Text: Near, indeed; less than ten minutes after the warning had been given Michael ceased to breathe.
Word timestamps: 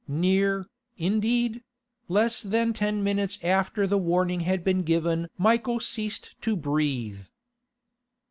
Near, 0.07 0.67
indeed; 0.97 1.61
less 2.07 2.41
than 2.41 2.73
ten 2.73 3.03
minutes 3.03 3.37
after 3.43 3.85
the 3.85 3.99
warning 3.99 4.39
had 4.39 4.63
been 4.63 4.81
given 4.81 5.27
Michael 5.37 5.79
ceased 5.79 6.33
to 6.41 6.55
breathe. 6.55 7.27